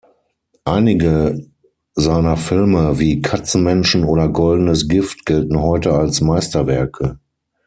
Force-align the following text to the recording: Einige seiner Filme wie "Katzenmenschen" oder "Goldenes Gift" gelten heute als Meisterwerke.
Einige 0.65 1.47
seiner 1.93 2.35
Filme 2.35 2.97
wie 2.97 3.21
"Katzenmenschen" 3.21 4.03
oder 4.03 4.29
"Goldenes 4.29 4.87
Gift" 4.87 5.27
gelten 5.27 5.61
heute 5.61 5.93
als 5.93 6.21
Meisterwerke. 6.21 7.19